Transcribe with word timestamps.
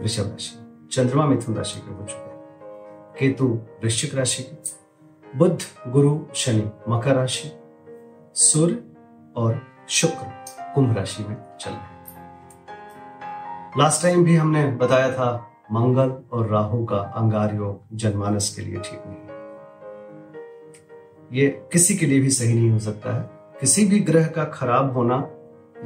वृषभ 0.00 0.24
राशि। 0.24 0.88
चंद्रमा 0.92 1.26
मिथुन 1.26 1.54
राशि 1.54 1.80
के 1.80 1.94
हो 1.94 2.04
चुके 2.04 2.30
हैं। 2.30 2.40
केतु 3.18 3.46
वृश्चिक 3.82 4.14
राशि 4.14 4.42
के। 4.42 5.38
बुध, 5.38 5.58
गुरु, 5.88 6.20
शनि, 6.34 6.70
मकर 6.88 7.14
राशि। 7.14 7.52
सूर्य 8.34 8.82
और 9.36 9.62
शुक्र 9.88 10.44
कुंभ 10.74 10.96
राशि 10.96 11.24
में 11.24 11.36
चल 11.60 11.70
रहे 11.70 11.90
लास्ट 13.78 14.02
टाइम 14.02 14.24
भी 14.24 14.36
हमने 14.36 14.66
बताया 14.66 15.12
था, 15.12 15.50
मंगल 15.72 16.22
और 16.32 16.46
राहु 16.46 16.84
का 16.84 16.96
अंगार 16.96 17.54
योग 17.54 17.96
जनमानस 17.96 18.54
के 18.54 18.62
लिए 18.62 18.76
ठीक 18.76 19.02
नहीं 19.06 19.16
है। 19.16 19.40
ये 21.32 21.68
किसी 21.72 21.96
के 21.96 22.06
लिए 22.06 22.20
भी 22.20 22.30
सही 22.30 22.54
नहीं 22.54 22.70
हो 22.70 22.78
सकता 22.78 23.16
है। 23.16 23.30
किसी 23.60 23.84
भी 23.84 24.00
ग्रह 24.00 24.26
का 24.26 24.44
खराब 24.44 24.92
होना 24.92 25.30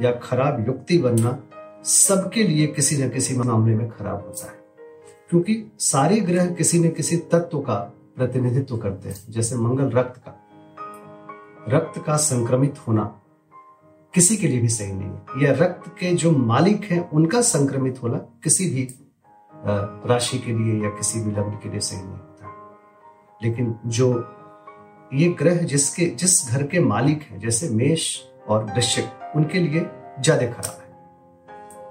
या 0.01 0.11
खराब 0.11 0.67
युक्ति 0.67 0.97
बनना 0.97 1.39
सबके 1.85 2.43
लिए 2.43 2.67
किसी 2.67 2.97
न 2.97 3.09
किसी 3.09 3.37
मामले 3.37 3.75
में 3.75 3.89
खराब 3.89 4.25
होता 4.25 4.51
है। 4.51 4.63
क्योंकि 5.29 5.63
सारे 5.79 6.19
ग्रह 6.21 6.45
किसी 6.51 6.79
न 6.79 6.89
किसी 6.89 7.17
तत्व 7.31 7.59
का 7.59 7.75
प्रतिनिधित्व 8.15 8.77
करते 8.77 9.09
हैं, 9.09 9.15
जैसे 9.29 9.55
मंगल 9.55 9.89
रक्त 9.89 10.21
का। 10.25 10.41
रक्त 11.69 12.01
का 12.05 12.15
संक्रमित 12.17 12.79
होना 12.87 13.03
किसी 14.13 14.37
के 14.37 14.47
लिए 14.47 14.59
भी 14.61 14.69
सही 14.69 14.93
नहीं 14.93 15.09
है। 15.09 15.43
या 15.43 15.51
रक्त 15.53 15.87
के 15.99 16.13
जो 16.13 16.31
मालिक 16.31 16.83
हैं, 16.83 17.09
उनका 17.09 17.41
संक्रमित 17.41 18.01
होना 18.03 18.17
किसी 18.43 18.69
भी 18.69 18.87
राशि 20.07 20.37
के 20.39 20.53
लिए 20.53 20.83
या 20.83 20.89
किसी 20.89 21.19
भी 21.19 21.31
लग्न 21.31 21.59
के 21.63 21.69
लिए 21.69 21.79
सही 21.79 21.97
नहीं 21.97 22.09
होता। 22.09 22.53
लेकिन 23.41 23.75
जो 23.87 24.07
ये 25.13 25.27
ग्रह 25.29 25.61
जिसके, 25.63 26.05
जिस 26.05 26.49
घर 26.49 26.63
के 26.67 26.79
मालिक 26.79 27.21
हैं, 27.21 27.39
जैसे 27.39 27.69
मेष 27.69 28.17
और 28.47 28.63
वृश्चिक, 28.65 29.35
उनके 29.35 29.59
लिए 29.59 29.85
ज़्यादा 30.19 30.45
खराब 30.45 30.79
है। 30.79 30.84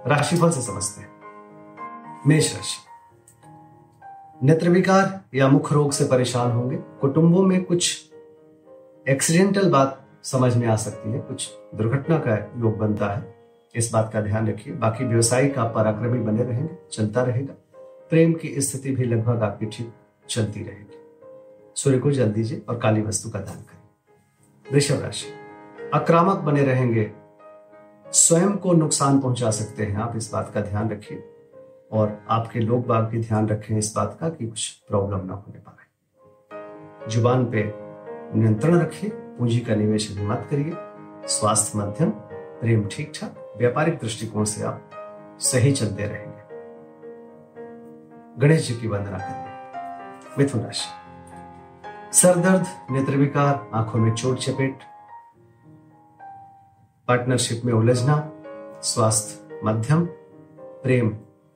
राशिफल 0.07 0.51
से 0.51 0.63
समझते 0.63 1.01
हैं। 1.01 1.09
मेष 2.27 2.57
राशि। 2.57 2.77
नेत्र 4.47 4.69
विकार 4.69 5.25
या 5.35 5.49
मुख 5.49 5.73
रोग 5.73 5.93
से 5.93 6.05
परेशान 6.05 6.53
होंगे। 6.53 6.77
कुटुंबों 6.77 7.43
में 7.43 7.65
कुछ 7.65 8.11
एक्सीडेंटल 9.09 9.71
बात 9.71 10.09
समझ 10.23 10.57
में 10.57 10.69
आ 10.69 10.77
सकती 10.77 11.13
है। 11.13 11.21
कुछ 11.21 11.51
दुर्घटना 11.75 12.19
का 12.19 12.35
योग 12.35 12.77
बनता 12.77 13.07
है। 13.07 13.35
इस 13.75 13.93
बात 13.93 14.11
का 14.13 14.21
ध्यान 14.21 14.49
रखिए। 14.49 14.75
बाकी 14.75 15.05
व्यवसायिक 15.05 15.59
आप 15.59 15.75
पराक्रमी 15.75 16.19
बने 16.19 16.43
रहेंगे, 16.43 16.75
चलता 16.93 17.23
रहेगा। 17.23 17.55
प्रेम 18.11 18.33
की 18.33 18.61
स्थिति 18.61 18.91
भी 18.91 19.05
लगभग 19.05 19.43
आपकी 19.43 19.67
ठीक 19.67 19.95
चलती 20.29 20.63
रहेगी। 20.63 20.99
सूर्य 21.77 21.99
को 21.99 22.11
जल 22.11 22.33
दीजिए 22.33 22.63
और 22.69 22.79
काली 22.79 23.03
वस्तु 23.03 23.31
का 23.31 23.39
दान 23.39 23.57
करें। 23.57 23.89
वृषभ 24.73 25.03
राशि। 25.03 25.27
आक्रामक 25.95 26.37
बने 26.37 26.63
रहेंगे 26.63 27.13
स्वयं 28.13 28.57
को 28.57 28.73
नुकसान 28.73 29.21
पहुँचा 29.21 29.51
सकते 29.51 29.85
हैं। 29.85 29.97
आप 29.97 30.17
इस 30.17 30.33
बात 30.33 30.51
का 30.55 30.61
ध्यान 30.61 30.91
रखिए। 30.91 31.31
और 31.93 32.21
आपके 32.31 32.61
लोग 32.61 32.87
बाग 32.87 33.05
भी 33.05 33.21
ध्यान 33.21 33.49
रखें 33.49 33.79
इस 33.79 33.97
बात 33.97 34.19
का 34.21 34.29
कि 34.29 34.49
कुछ 34.49 34.71
प्रॉब्लम 34.71 35.27
ना 35.27 35.35
होने 35.35 35.59
पाए। 35.59 35.75
ज़ुबान 37.11 37.51
पे 37.51 37.75
नियंत्रण 38.39 38.79
रखिए, 38.79 39.11
पूंजी 39.11 39.61
का 39.61 39.75
निवेश 39.75 40.17
मत 40.21 40.47
करिए। 40.51 40.73
स्वास्थ्य 41.29 41.79
मध्यम, 41.79 42.11
प्रेम 42.61 42.89
ठीक 42.93 43.13
ठाक 43.21 43.55
व्यापारिक 43.57 43.95
दृष्टिकोण 43.95 44.45
से 44.45 44.65
आप 44.65 44.91
सही 45.41 45.73
चलते 45.73 46.05
रहेंगे। 46.05 46.45
गणेश 48.41 48.69
जी 48.69 48.75
की 48.75 48.89
वंदना 48.89 49.19
करिए। 49.19 49.55
मिथुन 50.39 50.61
राशि। 50.61 50.89
सर 52.17 52.37
दर्द 52.37 52.67
नेत्र 52.91 53.17
विकार 53.17 53.71
आँखों 53.75 53.99
में 54.01 54.15
चोट 54.15 54.39
चपेट 54.39 54.79
पार्टनरशिप 57.09 57.63
में 57.65 57.73
उलझना, 57.73 58.33
स्वास्थ्य, 58.83 59.61
मध्यम, 59.65 60.05
प्रेम 60.61 61.09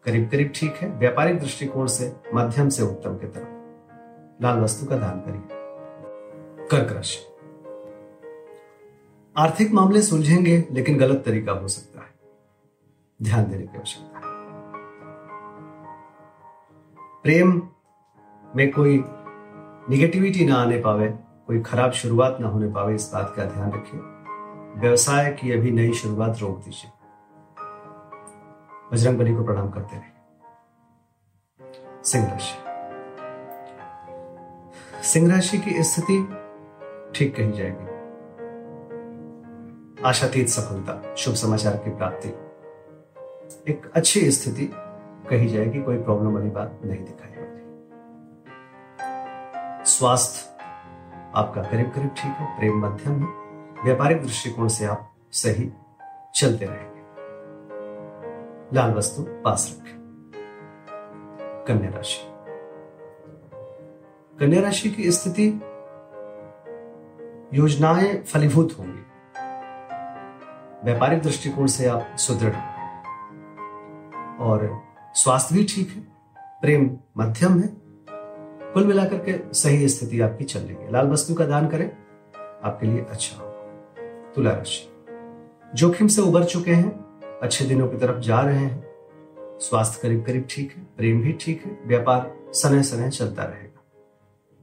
करीब 0.04 0.28
करीब 0.28 0.52
ठीक 0.54 0.74
है, 0.74 0.88
व्यापारिक 0.88 1.40
दृष्टिकोण 1.40 1.86
से 1.86 2.16
मध्यम 2.34 2.68
से 2.68 2.82
उत्तम 2.82 3.16
की 3.16 3.26
तरफ़। 3.26 3.48
लाल 4.42 4.58
वस्तु 4.58 4.86
का 4.86 4.96
दान 4.98 5.20
करिए। 5.20 5.42
कर्क 6.68 6.92
राशि। 6.92 7.18
आर्थिक 9.36 9.72
मामले 9.72 10.02
सुलझेंगे, 10.02 10.64
लेकिन 10.72 10.98
गलत 10.98 11.22
तरीका 11.26 11.52
हो 11.52 11.68
सकता 11.68 12.00
है। 12.00 12.14
ध्यान 13.22 13.44
देने 13.44 13.66
की 13.66 13.76
आवश्यकता 13.76 14.18
है। 14.18 14.24
प्रेम 17.22 17.62
में 18.56 18.70
कोई 18.70 19.04
निगेटिविटी 19.90 20.46
ना 20.46 20.54
आने 20.54 20.80
पावे, 20.80 21.18
कोई 21.46 21.60
खराब 21.60 21.90
शुरुआत 21.90 22.36
ना 22.40 22.48
होने 22.48 22.68
पावे, 22.68 22.94
इस 22.94 23.10
बात 23.14 23.34
का 23.36 23.44
ध्यान 23.44 23.72
रखिए। 23.72 24.17
व्यवसाय 24.76 25.32
की 25.32 25.52
अभी 25.52 25.70
नई 25.70 25.92
शुरुआत 25.92 26.38
रोक 26.40 26.58
दीजिए। 26.58 26.90
बजरंग 28.92 29.18
बली 29.18 29.34
को 29.34 29.44
प्रणाम 29.44 29.70
करते 29.70 29.96
रहे 29.96 30.10
सिंह 32.04 32.26
राशि 32.30 32.56
सिंह 35.02 35.32
राशि 35.32 35.58
की 35.58 35.82
स्थिति 35.82 36.18
ठीक 37.14 37.36
कही 37.36 37.52
जाएगी। 37.52 37.86
आशातीत 40.04 40.48
सफलता, 40.48 41.14
शुभ 41.14 41.34
समाचार 41.34 41.76
की 41.76 41.90
प्राप्ति। 41.90 42.28
एक 43.72 43.90
अच्छी 43.94 44.30
स्थिति 44.30 44.70
कही 45.30 45.48
जाएगी, 45.48 45.82
कोई 45.82 45.98
प्रॉब्लम 45.98 46.34
वाली 46.34 46.50
बात 46.50 46.80
नहीं 46.84 47.04
दिखाई 47.04 47.28
स्वास्थ्य 49.84 50.40
आपका 51.34 51.62
करीब 51.62 51.90
करीब 51.90 52.08
ठीक 52.08 52.32
है, 52.32 52.58
प्रेम 52.58 52.86
मध्यम 52.86 53.22
है। 53.22 53.47
व्यापारिक 53.84 54.22
दृष्टिकोण 54.22 54.68
से 54.68 54.84
आप 54.84 55.14
सही 55.32 55.72
चलते 56.34 56.64
रहेंगे। 56.64 56.98
लाल 58.76 58.94
वस्तु 58.94 59.22
पास 59.22 59.78
रखें। 59.80 59.98
कन्या 61.68 61.90
राशि। 61.90 62.30
कन्या 64.38 64.60
राशि 64.60 64.90
की 64.90 65.12
स्थिति, 65.12 65.60
योजनाएँ 67.58 68.22
फलीभूत 68.22 68.76
होंगी। 68.78 69.04
व्यापारिक 70.84 71.22
दृष्टिकोण 71.22 71.66
से 71.66 71.86
आप 71.86 72.06
सुदृढ़ 72.16 72.54
और 74.40 74.82
स्वास्थ्य 75.14 75.54
भी 75.54 75.64
ठीक 75.64 75.88
है, 75.88 76.00
प्रेम 76.60 76.98
मध्यम 77.18 77.60
है। 77.60 77.70
कुल 78.72 78.86
मिलाकर 78.86 79.18
के 79.18 79.54
सही 79.54 79.88
स्थिति 79.88 80.20
आपकी 80.20 80.44
चल 80.44 80.60
रही 80.60 80.76
है। 80.76 80.92
लाल 80.92 81.08
वस्तु 81.08 81.34
का 81.34 81.46
दान 81.46 81.68
करें, 81.68 81.96
आपके 82.64 82.86
लिए 82.86 83.04
अच्छा 83.04 83.36
होगा। 83.36 83.47
तुला 84.38 84.50
राशि 84.50 84.88
जोखिम 85.74 86.08
से 86.08 86.22
उबर 86.22 86.44
चुके 86.44 86.70
हैं, 86.70 86.90
अच्छे 87.42 87.64
दिनों 87.64 87.88
की 87.88 87.96
तरफ़ 87.96 88.18
जा 88.18 88.40
रहे 88.40 88.58
हैं। 88.58 88.84
स्वास्थ्य 89.58 90.00
करीब 90.02 90.24
करीब 90.24 90.46
ठीक 90.50 90.74
है, 90.76 90.82
प्रेम 90.96 91.22
भी 91.22 91.32
ठीक 91.32 91.64
है, 91.66 91.78
व्यापार 91.86 92.36
सनह 92.52 92.82
सनह 92.82 93.08
चलता 93.08 93.42
रहेगा। 93.42 93.82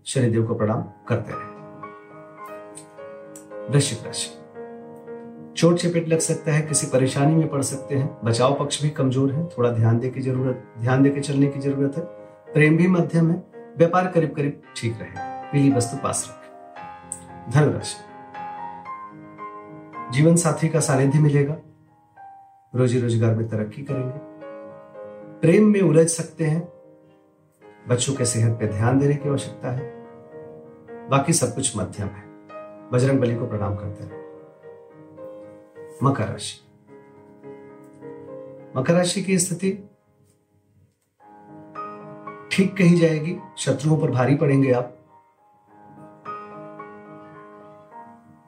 शनिदेव 0.05 0.47
को 0.47 0.55
प्रणाम 0.55 0.83
करते 1.07 1.31
रहे। 1.31 1.49
वृश्चिक 3.71 4.05
राशि। 4.05 4.29
चोट 5.57 5.77
चपेट 5.77 6.07
लग 6.07 6.19
सकता 6.19 6.51
है, 6.51 6.61
किसी 6.61 6.87
परेशानी 6.87 7.35
में 7.35 7.49
पड़ 7.49 7.61
सकते 7.61 7.95
हैं। 7.95 8.19
बचाव 8.23 8.59
पक्ष 8.59 8.81
भी 8.81 8.89
कमज़ोर 8.89 9.31
है, 9.31 9.47
थोड़ा 9.47 9.69
ध्यान 9.71 9.99
दे 9.99 10.09
की 10.09 10.21
ज़रूरत, 10.21 10.63
ध्यान 10.79 11.03
दे 11.03 11.09
के 11.09 11.21
चलने 11.21 11.47
की 11.47 11.59
ज़रूरत 11.59 11.97
है। 11.97 12.03
प्रेम 12.53 12.77
भी 12.77 12.87
मध्यम 12.87 13.31
है, 13.31 13.43
व्यापार 13.77 14.07
करीब 14.07 14.35
करीब 14.35 14.61
ठीक 14.75 14.97
रहे 15.01 15.09
पीली 15.51 15.71
वस्तु 15.73 15.97
पास 15.97 16.27
रखें। 16.29 17.51
धनुराशि। 17.51 18.04
जीवन 20.11 20.35
साथी 20.35 20.67
का 20.69 20.79
सानिध्य 20.79 21.19
मिलेगा। 21.19 21.55
रोजी 22.75 22.99
रोज़गार 22.99 23.35
में 23.35 23.47
तरक्की 23.49 23.83
करेंगे। 23.83 24.19
प्रेम 25.41 25.67
में 25.67 25.81
उलझ 25.81 26.07
सकते 26.07 26.45
हैं। 26.45 26.61
बच्चों 27.87 28.13
के 28.13 28.25
सेहत 28.25 28.51
पर 28.51 28.71
ध्यान 28.71 28.99
देने 28.99 29.15
की 29.15 29.29
आवश्यकता 29.29 29.71
है। 29.71 29.93
बाकी 31.09 31.33
सब 31.33 31.55
कुछ 31.55 31.77
मध्यम 31.77 32.07
है। 32.07 32.23
बजरंग 32.91 33.19
बली 33.19 33.35
को 33.35 33.47
प्रणाम 33.47 33.75
करते 33.75 34.03
रहे 34.03 34.23
मकर 36.03 36.27
राशि। 36.27 36.59
मकर 38.77 38.93
राशि 38.93 39.21
की 39.21 39.37
स्थिति 39.39 39.71
ठीक 42.51 42.75
कही 42.77 42.97
जाएगी। 42.97 43.37
शत्रुओं 43.57 43.97
पर 43.97 44.11
भारी 44.11 44.35
पड़ेंगे 44.35 44.71
आप। 44.71 44.97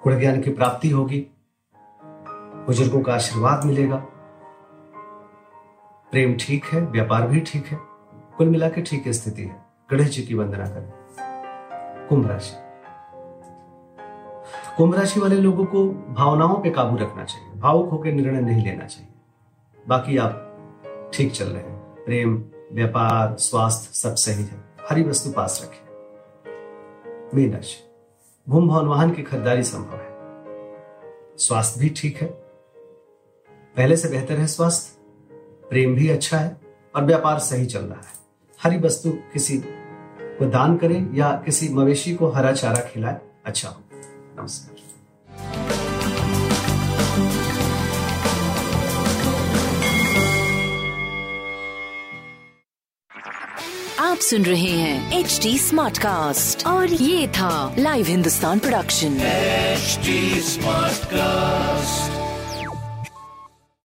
गुण 0.04 0.20
ज्ञान 0.20 0.42
की 0.42 0.52
प्राप्ति 0.52 0.90
होगी। 0.90 1.28
बुज़ुर्गों 2.68 3.02
का 3.02 3.14
आशीर्वाद 3.14 3.66
मिलेगा। 3.66 3.96
प्रेम 6.12 6.38
ठीक 6.40 6.66
है, 6.66 6.82
व्यापार 6.82 7.28
भी 7.28 7.40
ठीक 7.40 7.66
है, 7.66 7.78
कुल 8.38 8.50
मिला 8.50 8.70
के 8.70 8.82
ठीक 8.82 9.08
स्थिति 9.08 9.42
है। 9.42 9.66
गणेश 9.92 10.10
जी 10.10 10.24
की 10.24 10.34
वंदना 10.34 10.66
करें। 10.66 10.92
कुंभ 12.08 12.32
राशि। 12.32 12.56
कुंभ 14.78 14.96
राशि 14.96 15.20
वाले 15.20 15.36
लोगों 15.36 15.66
को 15.66 15.90
भावनाओं 15.90 16.56
पे 16.56 16.70
काबू 16.70 16.98
रखना 16.98 17.24
चाहिए। 17.24 17.54
भावुक 17.54 17.90
होकर 17.90 18.12
निर्णय 18.12 18.42
नहीं 18.42 18.66
लेना 18.66 18.86
चाहिए। 18.86 19.14
बाकी 19.88 20.18
आप 20.18 20.44
ठीक 21.14 21.32
चल 21.32 21.46
रहे 21.46 21.64
हैं। 21.64 21.80
प्रेम, 21.80 22.44
व्यापार, 22.72 23.36
स्वास्थ्य 23.36 23.94
सब 23.94 24.16
सही 24.16 24.44
है। 24.44 24.64
हरी 24.90 25.04
वस्तु 25.04 25.32
पास 25.32 25.62
रखें। 25.64 25.88
मीन 27.36 27.54
राशि। 27.54 27.84
भूम 28.50 28.68
भवन 28.68 28.86
वाहन 28.86 29.12
की 29.12 29.24
खरीदारी 29.24 29.64
संभव 29.64 29.96
है। 29.96 30.08
स्वास्थ्य 31.38 31.80
भी 31.82 31.90
ठीक 31.90 32.18
है। 32.18 32.47
पहले 33.78 33.98
से 33.98 34.08
बेहतर 34.10 34.38
है 34.38 34.48
स्वास्थ्य 34.48 34.96
प्रेम 35.70 35.96
भी 35.96 36.10
अच्छा 36.10 36.38
है 36.38 36.58
और 36.96 37.04
व्यापार 37.04 37.40
सही 37.40 37.66
चल 37.66 37.80
रहा 37.80 38.00
है। 38.00 38.14
हरी 38.64 38.78
वस्तु 38.78 39.12
किसी 39.34 39.58
को 40.22 40.46
दान 40.46 40.78
करें 40.78 41.16
या 41.16 41.42
किसी 41.46 41.70
मवेशी 41.70 42.14
को 42.16 42.30
हरा 42.32 42.52
चारा 42.52 42.80
खिलाए 42.80 43.22
अच्छा 43.46 43.70
हो। 43.70 43.84
नमस्कार। 44.42 44.76
आप 54.00 54.18
सुन 54.18 54.46
रहे 54.46 54.70
हैं 54.70 55.20
एच 55.20 55.40
डी 55.44 55.58
स्मार्ट 55.58 55.98
कास्ट 55.98 56.68
और 56.68 56.88
ये 56.88 57.28
था 57.28 57.76
live 57.80 58.06
Hindustan 58.06 58.60
production 58.60 59.18
HD 59.78 60.22
Smartcast. 60.44 62.27